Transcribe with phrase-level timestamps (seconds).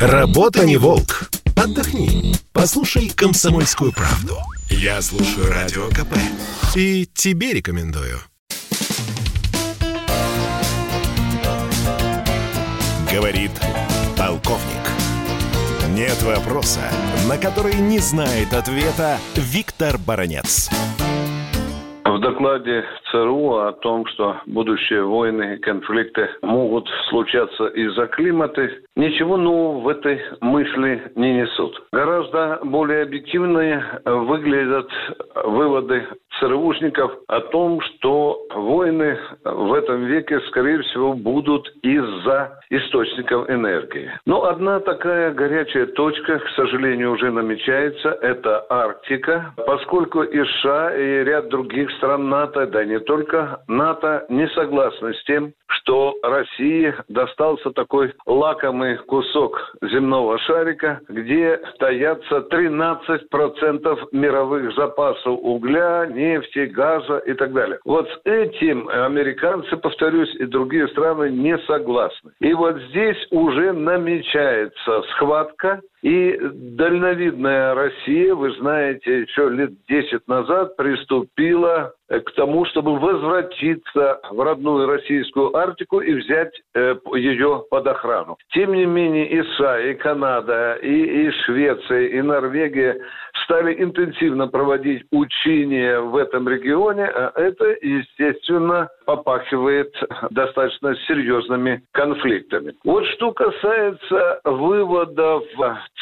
[0.00, 1.30] Работа не волк.
[1.56, 2.34] Отдохни.
[2.52, 4.38] Послушай комсомольскую правду.
[4.68, 6.16] Я слушаю радио КП.
[6.74, 8.18] И тебе рекомендую.
[13.10, 13.52] Говорит
[14.16, 14.84] полковник.
[15.90, 16.80] Нет вопроса,
[17.28, 20.68] на который не знает ответа Виктор Баранец.
[22.24, 28.66] Докладе ЦРУ о том, что будущие войны и конфликты могут случаться из-за климата,
[28.96, 31.82] ничего нового в этой мысли не несут.
[31.92, 34.88] Гораздо более объективные выглядят
[35.44, 36.06] выводы
[36.44, 44.10] ЦРУшников о том, что войны в этом веке, скорее всего, будут из-за источников энергии.
[44.26, 51.24] Но одна такая горячая точка, к сожалению, уже намечается, это Арктика, поскольку и США, и
[51.24, 57.70] ряд других стран НАТО, да не только НАТО, не согласны с тем, что России достался
[57.70, 67.52] такой лакомый кусок земного шарика, где таятся 13% мировых запасов угля, нефти, газа и так
[67.52, 67.78] далее.
[67.84, 72.32] Вот с этим американцы, повторюсь, и другие страны не согласны.
[72.40, 80.76] И вот здесь уже намечается схватка и дальновидная Россия, вы знаете, еще лет 10 назад
[80.76, 88.36] приступила к тому, чтобы возвратиться в родную российскую Арктику и взять э, ее под охрану.
[88.52, 92.98] Тем не менее, и США, и Канада, и, и Швеция, и Норвегия
[93.44, 99.94] стали интенсивно проводить учения в этом регионе, а это, естественно, попахивает
[100.30, 102.74] достаточно серьезными конфликтами.
[102.84, 105.44] Вот что касается выводов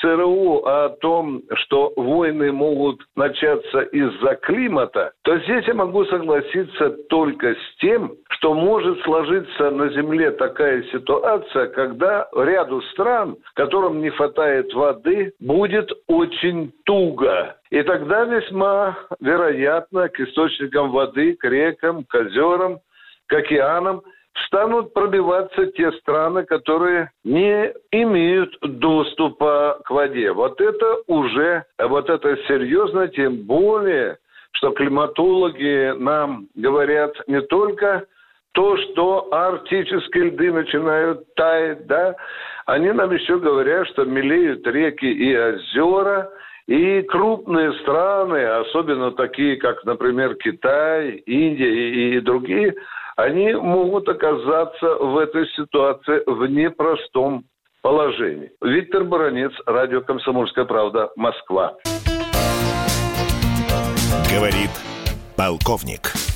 [0.00, 7.54] ЦРУ о том, что войны могут начаться из-за климата, то здесь я могу согласиться только
[7.54, 14.72] с тем, что может сложиться на Земле такая ситуация, когда ряду стран, которым не хватает
[14.74, 17.56] воды, будет очень туго.
[17.70, 22.80] И тогда весьма вероятно к источникам воды, к рекам, к озерам,
[23.26, 24.02] к океанам
[24.46, 30.32] станут пробиваться те страны, которые не имеют доступа к воде.
[30.32, 34.18] Вот это уже, вот это серьезно, тем более,
[34.52, 38.06] что климатологи нам говорят не только
[38.56, 42.16] то, что арктические льды начинают таять, да,
[42.64, 46.30] они нам еще говорят, что мелеют реки и озера,
[46.66, 52.74] и крупные страны, особенно такие, как, например, Китай, Индия и, и другие,
[53.16, 57.44] они могут оказаться в этой ситуации в непростом
[57.82, 58.50] положении.
[58.62, 61.74] Виктор Баранец, радио «Комсомольская правда», Москва.
[64.32, 64.70] Говорит
[65.36, 66.35] полковник.